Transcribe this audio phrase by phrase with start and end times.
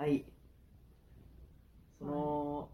[0.00, 0.24] はい。
[1.98, 2.70] その、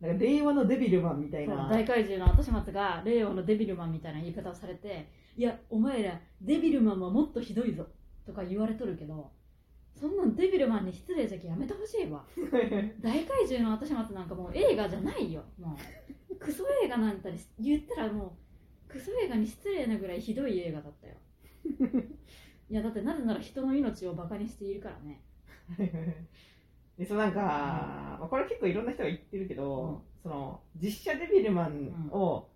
[0.00, 1.68] なんか令和のデビルマンみたいな。
[1.68, 7.88] 大怪獣の後始末が令和のデビルマンみたいな言い方をされていやお前らデビルマンはもっとひどいぞ
[8.24, 9.32] とか言われとるけど
[10.00, 12.24] そんなんデビルマンに失礼じゃきやめてほしいわ。
[13.02, 15.76] 大怪獣の後始末なんかもう映画じゃないよも
[16.30, 16.36] う。
[16.36, 18.36] クソ映画なんたり言ったらも
[18.88, 21.16] うクソ映画に失礼なぐらいひどい映画だったよ。
[22.70, 25.24] いやだってなぜなら人の命をバカにしているからね
[27.02, 32.48] でそのなんか、まあこれ結構いろんな人が言ってるけど、その実写デビルマンを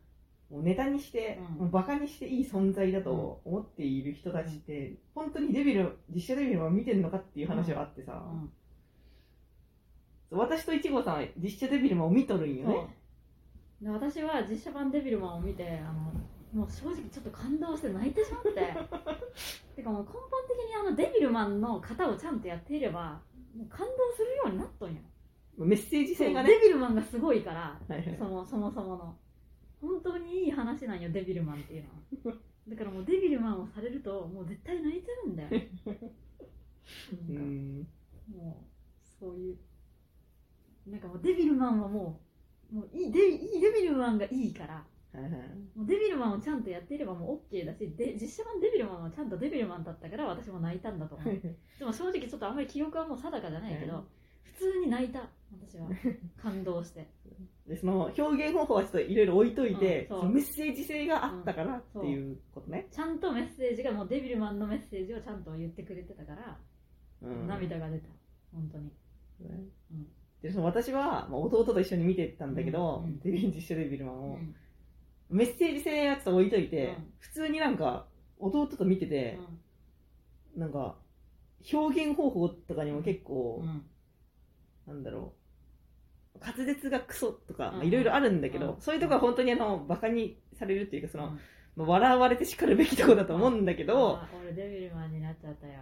[0.48, 1.58] もうネタにして、うん。
[1.62, 8.22] もうバカにしていい存在だと思っている人たちって、本当にデビル実写デビルマン見てるのかっていう話があってさ、
[10.32, 10.38] うん。
[10.38, 12.86] 私と一号さんは実写デビルマンを見とるんよね。
[13.82, 18.50] で私は実写版デビルマンを見てあのもう正直ちょっと感動して泣いてしまって。
[19.74, 23.20] てかもう根本的にあのデビルマンの型をちゃんとやっていれば
[23.56, 25.00] もう感動するようになっとんよ
[25.58, 26.50] メッセージ性がね。
[26.50, 28.16] デビルマンがすごいからはいはい。
[28.18, 29.16] そもそもそもの。
[29.80, 32.36] 本当にいい話なんよデビルマンっていうのは。
[32.68, 35.48] だからもうデビルマンをされるともう絶対泣いてるんだよ。
[37.12, 37.86] う なんかん。
[38.28, 39.58] もうそういう。
[40.86, 42.20] なんかもうデビルマンはも
[42.70, 44.84] うもういいデいいデビルマンがいいから
[45.74, 51.40] もうデビルマンをちゃんとやっていればもう OK だしで実写版デビルマンはちゃんとデビルマンだったから私も泣いたんだと思う。
[51.78, 54.04] でも正直ちょっとあんまり記憶はもう定かじゃないけど、うん
[54.56, 55.20] 普通に泣いた。
[55.68, 55.88] 私は。
[56.42, 57.06] 感動して。
[57.68, 62.88] でその表現方法はちょっといろいろ置いといて、うんメッセージ性があったからっていうことね。
[62.90, 66.58] ちゃんとメッセージがもうデビルマンのメッセージをちゃんと言ってくれてたから、
[67.22, 67.46] うん。
[67.46, 68.08] 涙が出た。
[68.52, 68.84] 本当に。
[69.40, 69.64] ね。
[69.92, 70.06] うん。
[70.40, 74.54] でその私は、まあ、弟と一緒に見てたんだけど、デビル実写デビルマンを、うん
[75.30, 77.12] メッセージ性はちょっと置いといて、うん。
[77.18, 78.06] 普通になんか
[78.38, 79.38] 弟と見てて、
[80.56, 80.96] なんか
[81.72, 83.84] 表現方法とかにも結構、うん。
[84.86, 85.32] なんだろ
[86.36, 88.80] う滑舌がクソとかいろいろあるんだけど、うん。
[88.80, 91.36] そういうとこは本当にあのバカにされるっていうかその、
[91.76, 95.74] 笑われてしかるべきところだと思うんだけど、あ俺デビルマンになっちゃったよ。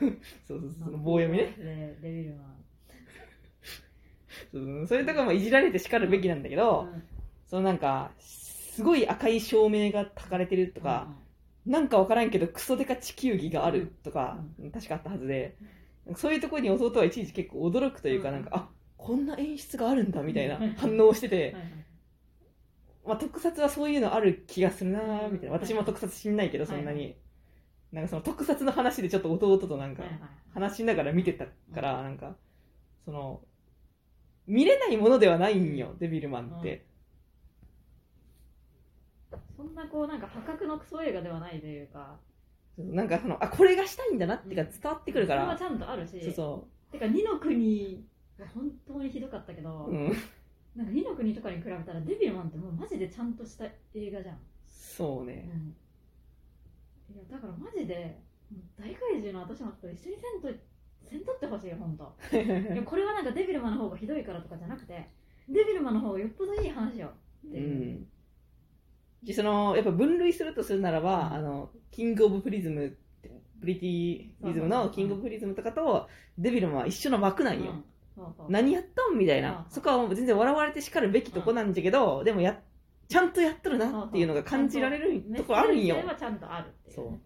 [0.48, 1.54] そうそうそうその棒読みね。
[1.58, 2.64] でデビルマン。
[4.52, 6.88] そうそういうところもいじられてしかるべきなんだけど、
[7.52, 11.06] そのなんかすごい赤い照明が焚かれてるとか、
[11.66, 14.38] なんかわからんけどクソデカ地球儀があるとか、
[14.72, 15.58] 確かあったはずで
[16.16, 18.34] そういうところに弟はいちいち結構驚くというか、うん。
[18.36, 20.72] なんかあこんな演出があるんだみたいなうん。
[20.76, 21.54] 反応をしてて、
[23.06, 25.56] まあ、特撮はそういうのある気がするなーみたいな。
[25.56, 26.72] うん私も特撮知んないけどはい。
[26.74, 27.16] そんなに、
[27.92, 30.04] なんかその特撮の話でちょっと弟となんか
[30.54, 32.34] 話しながら見てたからなんか
[33.04, 33.42] その
[34.46, 36.86] 見れないものではないんよデビルマンって、
[39.62, 42.16] そんなこうなんか破格のクソ映画ではないというか。
[42.78, 46.20] なんかそのあこれがしたいんだなっていうか伝わってくるから、それはちゃんとあるし。
[46.24, 48.04] そうそてか二の国
[48.38, 50.12] は本当にひどかったけど、う、うん、
[50.74, 55.48] なんか二の国とかに比べたらデビルマンってもうマジでちゃんとした映画じゃん、そうね、
[57.10, 58.18] いやだからマジで
[58.78, 60.58] 大怪獣の後始末と一緒にせんと
[61.08, 62.36] せんとってほしいよ本当。
[62.36, 65.08] いやこれはなんかデビルマンの方がひどいからとかじゃなくて
[65.48, 67.12] デビルマンの方がよっぽどいい話よ
[67.48, 67.60] ってう。
[67.60, 68.06] いう、ん
[69.24, 71.32] でそのやっぱ分類するとするならば、うん。
[71.34, 72.96] あのキングオブプリズム
[73.60, 77.74] プリティリズムのキングオブプリズムとかとデビルマンは一緒の枠なんよ、
[78.48, 79.72] 何やったんみたいな、うん。
[79.72, 82.58] そこはもう全然笑われてしかるべきとこなんじゃけど、でもや
[83.08, 85.96] ちゃんとやっとるなっていうのが感じられるとこあるんよ。
[86.18, 87.10] ちゃんとあるっていう。
[87.12, 87.20] ね、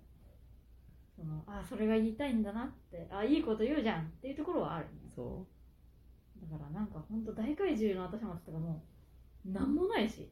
[1.17, 3.09] そのあそれが言いたいんだなって。
[3.11, 5.47] あいいこと言うじゃんっていうところはあるんよそ
[6.51, 8.83] だからなんか本当大怪獣の後始末とかも
[9.47, 10.29] うなんもないし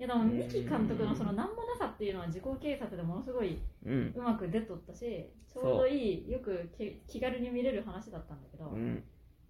[0.00, 0.30] いやでもうん。
[0.30, 4.14] 三木監督のそのなんもなさっていうのは自己警察でものすごいううん。
[4.16, 9.04] うまく出とったしちょうどいいよくき気軽に見れる話だったんだけど、うん。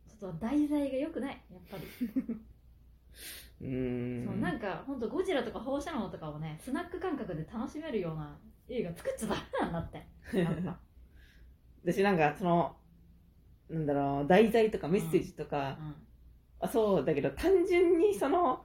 [0.09, 1.84] ちょっと題材が良くないやっぱり、
[3.62, 4.27] うーん。
[4.27, 8.37] そうなんか本当ゴジラとか放射能とかをねスナック感覚で楽しめるような
[8.69, 10.05] 映画作っちゃダメなんだって。
[10.37, 10.81] やっぱ
[11.84, 12.77] 私なんかその
[13.69, 15.79] なんだろう題材とかメッセージとか、
[16.58, 18.64] あそうだけど単純にその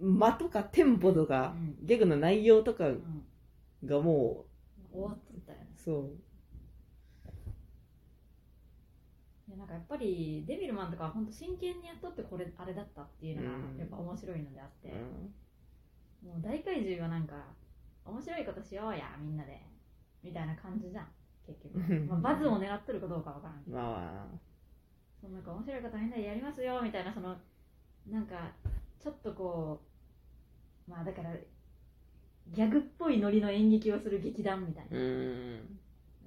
[0.00, 1.86] 間とかテンポとか、うん。
[1.86, 2.84] ギャグの内容とか
[3.84, 4.44] がも
[4.92, 5.66] 終わっとったよね。
[5.76, 6.10] うそう。
[9.48, 13.78] いやなんかやっぱりデビルマンとかは本当真剣にやっとってこれあれだったっていうのがうん。
[13.78, 14.88] やっぱ面白いのであって、
[16.24, 16.28] うん。
[16.28, 17.34] もう大怪獣はなんか
[18.04, 19.60] 面白いことしようやみんなで。
[20.22, 21.06] みたいな感じじゃん
[21.46, 21.78] 結局、
[22.08, 23.76] まあ、バズを狙ってるかどうかわからんけど。
[23.76, 24.48] まあ。
[25.20, 27.36] そのなんか面白いことみんなでやりますよみたいなその
[28.10, 28.52] なんか
[29.02, 29.87] ちょっとこう
[30.98, 31.30] まあだから
[32.48, 34.98] ギャグっぽいノリの演劇をする劇団みたいな。
[34.98, 35.78] う、ん。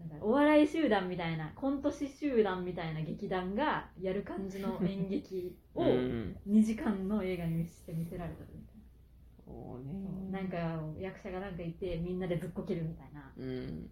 [0.10, 6.38] なんかお笑い集団みたいなコント師集団みたいな劇団がやる感じの演劇をうん。
[6.48, 8.76] 2時間の映画にして見せられたみたい
[9.46, 10.32] そうな、ね。
[10.32, 13.32] なんか役者がなんかいてみんなでずっこけるみたいな。
[13.38, 13.90] うん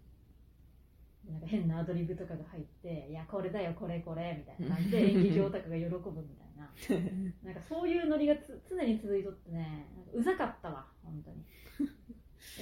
[1.30, 6.70] なんか変なアドリブとかが入って「いやこれだよこれこれ」みたいな感じで演劇オタクが喜ぶみたいな。
[7.42, 11.44] なんかそういうノリがつ常に続いとってねうざかったわ本当に。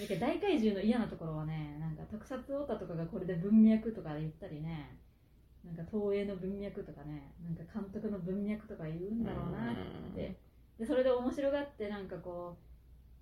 [0.08, 4.96] だ大怪獣の嫌なところはねなんか特撮オタとかがこれで文脈とか言ったりね
[5.64, 9.76] なんか東映の文脈とかねなんか監督の文脈とか言うんだろうなっ
[10.14, 10.36] て。
[10.78, 12.67] でそれで面白がってなんかこう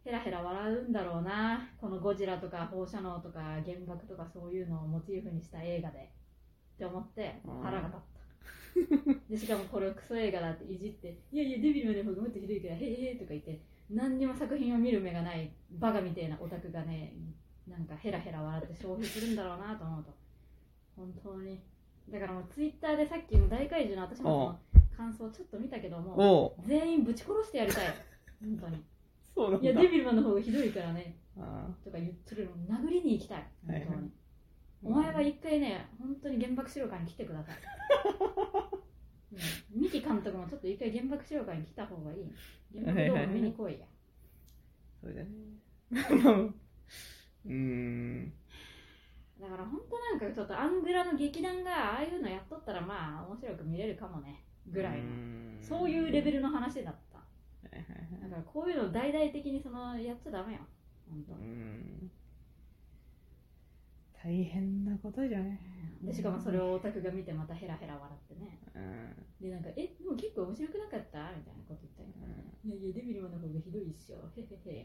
[0.07, 1.69] ヘラヘラ笑うんだろうな。
[1.81, 5.99] このゴジラとか放射能とか原爆とかそういうのをモチーフにした映画で。
[5.99, 9.31] って思ってうん腹が立った。
[9.31, 13.59] でしかもこれクソ映画だっていじって「いやいやデビルの方がもっとひどいからへえへえ」とか言って
[13.91, 17.15] 何にも作品を見る目がないバカみたいなオタクがね
[17.67, 20.11] なんかヘラヘラ笑って消費するんだろうなと思うと。
[20.95, 21.61] 本当に。
[22.11, 24.57] だからもうツイッターでさっきの大怪獣の私の
[24.97, 27.87] 感想ちょっと見たけども全員ぶち殺してやりたい。
[28.41, 28.85] 本当に
[29.37, 29.71] そうなんだ。
[29.71, 31.19] いやデビルマンの方がひどいからね。
[31.39, 33.47] あとか言ってるの殴りに行きたい。
[33.67, 34.11] 本当に、はいはい
[34.83, 37.57] お前は一回ね本当に原爆資料館に来てください、
[39.33, 42.31] うん、三木監督もちょっと一回原爆資料館に来た方がいい。
[42.73, 43.87] 原爆ドーム見に来いや。
[45.03, 45.29] そうだね。
[47.47, 48.33] うーん。
[49.41, 54.45] だから本当なんかちょっとアングラの劇団がああいうのやっとったらまあ面白く見れるかもね。
[54.69, 55.05] ぐらいの。
[55.63, 57.16] そういうレベルの話だった
[57.71, 60.61] だからこういうの大々的にそのやっちゃダメよ
[61.09, 62.11] 本当うーん。
[64.23, 65.61] 大変なことじゃね
[66.03, 69.47] でしかもそれをオタクが見てまたヘラヘラ笑ってねうん。
[69.49, 72.27] でなんか「えでも結構面白くなかった?」みたいなこと言ったりとか
[72.65, 74.47] いやいやデビルマンの方がひどいっしょへへへ。
[74.47, 74.85] みたい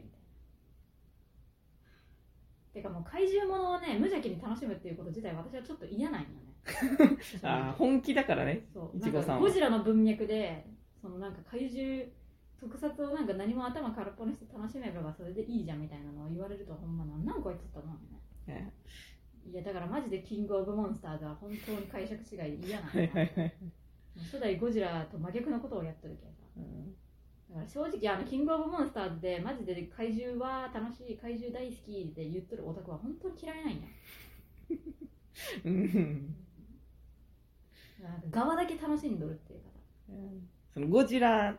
[2.72, 6.52] てかもう怪獣ものをね無邪気に楽しむっていうこと自体私はちょっと嫌なんよね。
[7.42, 8.96] あー本気だからねそう。
[8.96, 9.40] いちごさんは。
[9.40, 10.64] なんかゴジラの文脈で
[11.00, 12.04] そのなんか怪獣
[12.62, 18.54] 特撮をなんか何も頭空っぽにして楽しめばそれでいいじゃんみたいなのを言われるとほんまなんなんこいつって思うよね。
[18.54, 18.72] ね
[19.44, 22.92] いやだからマジでキングオブモンスターズは本当に解釈違いで嫌なの。
[22.92, 23.54] はいはいはい。
[24.16, 26.30] 初代ゴジラと真逆のことをやってるけど。
[26.30, 26.94] さうん
[27.50, 33.80] だから正直あのキングオブモンスターズでマジで怪獣は楽しい怪獣大好きって言ってるオタクは本当に嫌いなんや。
[35.66, 36.36] うん。
[38.30, 39.66] 側だけ楽しんどるっていうか
[40.74, 41.56] そのゴジラ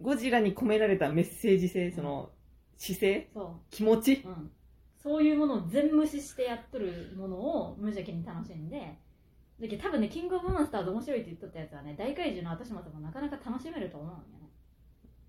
[0.00, 2.30] ゴジラに込められたメッセージ性その
[2.76, 4.22] 姿勢そ気持ち？
[4.24, 4.50] う、うん、
[5.02, 8.98] そういうものを全無視してやっとるものを無邪気に楽しんで
[9.60, 14.46] だけど多分ねキングオブモンスターズ面白いって言っとったやつはね大怪獣の後始末もなかなか楽しめると思うんよね。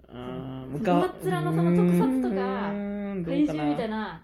[0.09, 4.23] うん上っ面のその特撮とかうんどうか怪獣みたいな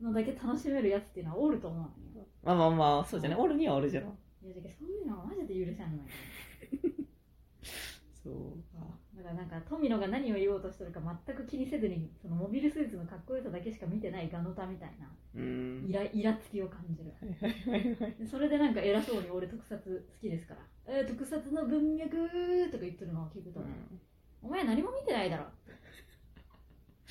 [0.00, 2.26] なのだけ楽しめるやつっていうのはおると思うんよ。
[2.42, 3.36] まあまあまあそうじゃね。
[3.36, 6.02] おるにはおるじゃろいやだけどそういうのはマジで許せんのよ。
[8.22, 8.34] そう。
[8.69, 8.69] だ
[9.30, 15.06] からなんか富野が何を言おうとしてるか全く気にせずにそのモビルスーツのかっこよさだけしか見てないガノタみたいな
[15.36, 15.86] うん。
[15.88, 17.12] イライラつきを感じる。
[18.28, 22.10] それでなんか偉そうに俺特撮好きですから「えー、特撮の文脈」
[22.70, 23.66] とか言ってるのを聞くとね、
[24.42, 25.44] お前何も見てないだろ。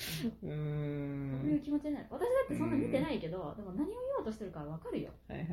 [0.00, 0.06] う
[0.40, 2.06] そういうん気持ちになる。
[2.10, 5.10] 私だってそんな見てないけど、でも何を言おうとしてるかわかるよ。
[5.28, 5.48] はいはい。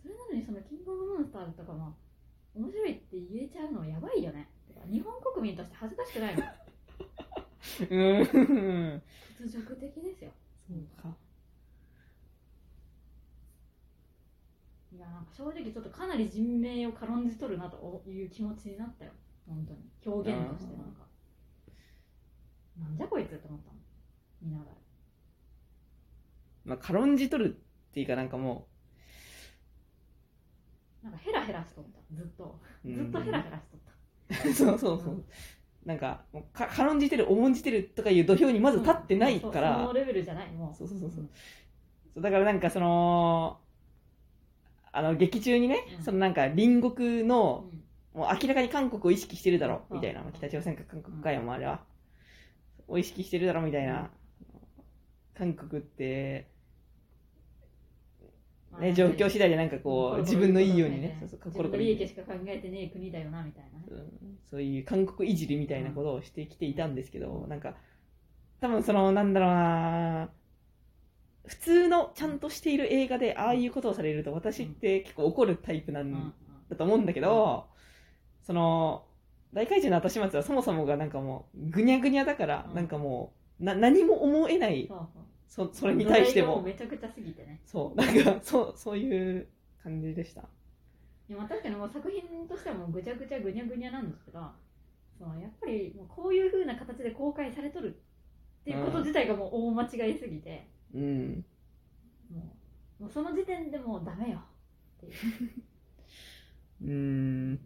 [0.00, 1.96] それなのにそのキングオブモンスターズとかも
[2.54, 4.48] 面白いって言えちゃうのやばいよね
[4.90, 6.42] 日本国民として恥ずかしくないの。
[7.90, 9.02] うん。
[9.38, 10.30] 屈辱的ですよ。
[10.68, 11.16] そうか。
[14.92, 19.12] いやなんか正直ちょっとかなり人命を軽んじとるなという気持ちになったよ。
[19.48, 19.80] 本当に。
[20.06, 21.04] 表現としてなんか。
[22.78, 23.76] なんじゃこいつって思ったの？
[24.42, 24.70] 見ながら。
[26.64, 27.56] まあ軽んじとる
[27.90, 28.68] っていうかなんかも
[31.02, 32.14] なんかヘラヘラしとった。
[32.14, 32.60] ずっと。
[32.84, 33.93] うずっとヘラヘラしとった
[34.54, 35.24] そうそうそう。
[35.84, 40.74] なんかもうか軽んじてる重んじてるとかいう土俵にまず立ってないかうんそのレベルじゃないもう。
[40.74, 41.28] そうそうそうそう。
[42.14, 43.58] そうだからなんかその
[44.92, 46.04] あの劇中にね、うん。
[46.04, 47.64] そのなんか隣国うの、
[48.14, 48.18] ん。
[48.18, 49.96] もう明らかに韓国を意識してるだろうん。
[49.96, 50.32] みたいな、うん。
[50.32, 51.82] 北朝鮮か韓国かよもうあれは、
[52.86, 54.10] を意識してるだろみたいな、
[55.34, 56.53] 韓国って、まあ
[58.80, 63.84] ね、状況次第でなんかこう自分のいいようにねそうそう自分の利益しか考えてねえ国だよなみたいなね。
[63.90, 64.38] うん。
[64.50, 67.74] そういう韓国いじりみたいなことをしてきていたんですけど、なんか
[68.60, 70.28] 多分そのなんだろうな
[71.46, 76.32] 普通のちゃんとしている映画でああいうことをされると私って結構怒るタイプなん
[76.70, 77.66] だと思うんだけど、
[78.42, 79.04] その
[79.52, 82.74] 大怪獣の後始末はそもそもがなんかもうぐにゃぐにゃだから、うん。
[82.74, 84.90] なんかもうな何も思えない
[85.54, 86.60] そうそれに対しても。
[86.60, 87.60] めちゃくちゃすぎてね。
[87.64, 89.46] そうなんかそうそういう
[89.84, 90.40] 感じでした。
[91.28, 94.40] いやまあ確かにもう作品としてはもうぐちゃぐちゃぐにゃぐにゃなんですけど
[95.16, 97.94] そのやっぱりもうこういう風な形で公開されとる
[98.62, 101.44] っていうこと自体がもう大間違いすぎて、うん。
[102.34, 102.56] も
[102.98, 105.12] うもうその時点でもうダメよっていう。
[106.82, 106.90] うー
[107.52, 107.60] ん。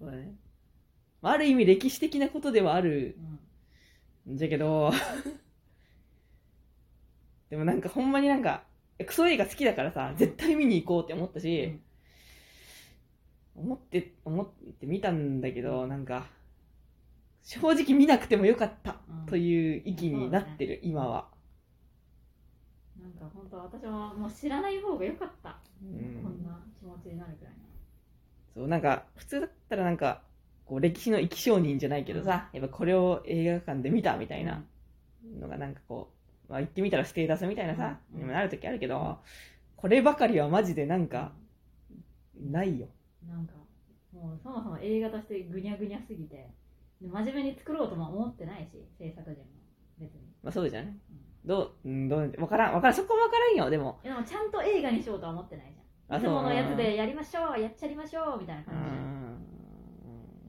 [0.00, 0.34] そうだね。
[1.22, 3.16] まあある意味歴史的なことではある
[4.26, 4.34] うん。
[4.34, 4.90] んじゃけど
[7.50, 8.62] でもなんかほんまになんか
[9.06, 11.78] クソ映画好きだからさ絶対見に行こうって思ったし、
[13.56, 14.48] 思って思っ
[14.80, 16.26] て見たんだけどなんか
[17.42, 19.26] 正直見なくてもよかったうん。
[19.26, 21.28] という域になってる、今は、
[23.00, 26.22] なんか本当私はもう知らない方が良かった、うん。
[26.22, 27.54] こんな気持ちになるくらい
[28.54, 30.20] そうなんか普通だったらなんか
[30.66, 34.62] こう歴史の生き証人じゃないけどさ、やっぱこれを映画館で見たみたいな
[35.40, 36.17] のがなんかこう、
[36.48, 38.20] まあ、言ってみたらステータスみたいなさ、うん。
[38.20, 39.18] にもなる時あるけど、
[39.76, 41.32] こればかりはマジでなんか
[42.40, 42.88] ないよ。
[43.26, 43.52] なんか
[44.12, 46.50] もうそもそも映画としてぐにゃぐにゃすぎて
[47.00, 49.50] で真面目に作ろうとも思ってないし制作陣も
[49.98, 50.96] 別に、まあそうじゃね
[51.44, 51.88] どう？
[51.88, 52.34] うんどう？
[52.38, 52.74] わからん。
[52.74, 52.96] わからん。
[52.96, 53.70] そこわからんよ。
[53.70, 54.00] でも。
[54.02, 56.20] でもちゃんと映画にしようとは思ってないじゃん。
[56.20, 58.74] いつものやつでやりましょうやっちゃりましょうみたいなう感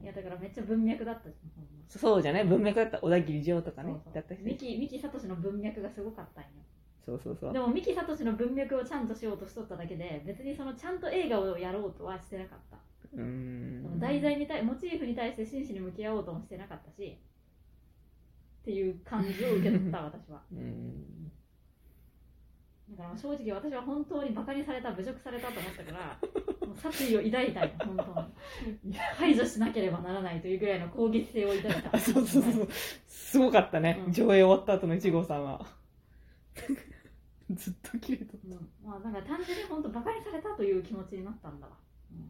[0.00, 4.14] でいやんだからめっちゃ文脈だったじゃんほんまそうじゃね文脈だった小田切城とかねそうそう。
[4.14, 6.50] だったし三木三木聡の文脈がすごかったんよ。
[7.04, 7.52] そうそうそう。
[7.52, 12.76] でも三木聡の文脈をちゃんとしようとしとっただけで別にそのちゃんと映画をやろうとはしてなかった。
[13.14, 13.98] うーん。
[13.98, 17.18] 題材に対モチーフに対して真摯に向き合おうともしてなかったし
[18.62, 20.42] っていう感じを受け取った 私は。
[20.52, 21.19] うん
[22.96, 26.18] だから正直私は本当にバカにされた侮辱されたと思ったから
[26.66, 28.94] もう殺意を抱いたんよ本当に。
[28.94, 31.96] 排除しなければならないというぐらいの攻撃性を抱いた。
[31.96, 32.68] あ そうそうそう。
[33.06, 34.12] すごかったね、うん。
[34.12, 35.64] 上映終わった後の一号さんは。
[37.50, 38.70] ずっと切れとっうん。
[38.84, 41.76] まあなんか単純に本当バカにされたという気持ちになったんだわ